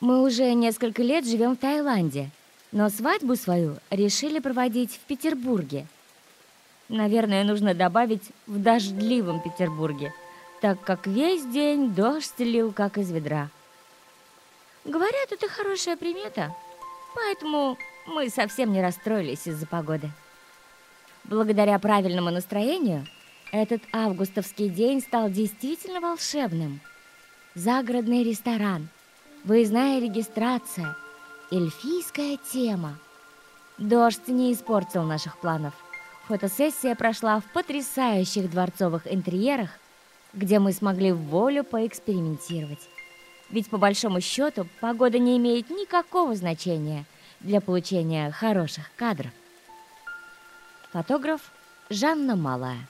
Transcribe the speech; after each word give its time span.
Мы 0.00 0.22
уже 0.22 0.54
несколько 0.54 1.02
лет 1.02 1.26
живем 1.26 1.52
в 1.52 1.58
Таиланде, 1.58 2.30
но 2.72 2.88
свадьбу 2.88 3.36
свою 3.36 3.76
решили 3.90 4.38
проводить 4.38 4.94
в 4.94 5.00
Петербурге. 5.00 5.86
Наверное, 6.88 7.44
нужно 7.44 7.74
добавить 7.74 8.22
в 8.46 8.58
дождливом 8.62 9.42
Петербурге, 9.42 10.14
так 10.62 10.80
как 10.80 11.06
весь 11.06 11.44
день 11.44 11.94
дождь 11.94 12.38
лил 12.38 12.72
как 12.72 12.96
из 12.96 13.10
ведра. 13.10 13.50
Говорят, 14.86 15.32
это 15.32 15.48
хорошая 15.50 15.98
примета, 15.98 16.54
поэтому 17.14 17.76
мы 18.06 18.30
совсем 18.30 18.72
не 18.72 18.80
расстроились 18.80 19.46
из-за 19.46 19.66
погоды. 19.66 20.10
Благодаря 21.24 21.78
правильному 21.78 22.30
настроению 22.30 23.06
этот 23.52 23.82
августовский 23.92 24.70
день 24.70 25.02
стал 25.02 25.28
действительно 25.28 26.00
волшебным. 26.00 26.80
Загородный 27.54 28.24
ресторан, 28.24 28.88
выездная 29.44 30.00
регистрация, 30.00 30.96
эльфийская 31.50 32.38
тема. 32.52 32.98
Дождь 33.78 34.28
не 34.28 34.52
испортил 34.52 35.02
наших 35.04 35.38
планов. 35.38 35.74
Фотосессия 36.28 36.94
прошла 36.94 37.40
в 37.40 37.44
потрясающих 37.52 38.50
дворцовых 38.50 39.12
интерьерах, 39.12 39.70
где 40.32 40.58
мы 40.58 40.72
смогли 40.72 41.12
в 41.12 41.18
волю 41.18 41.64
поэкспериментировать. 41.64 42.88
Ведь 43.48 43.68
по 43.68 43.78
большому 43.78 44.20
счету 44.20 44.66
погода 44.80 45.18
не 45.18 45.36
имеет 45.38 45.70
никакого 45.70 46.36
значения 46.36 47.04
для 47.40 47.60
получения 47.60 48.30
хороших 48.30 48.90
кадров. 48.96 49.32
Фотограф 50.92 51.40
Жанна 51.88 52.36
Малая 52.36 52.86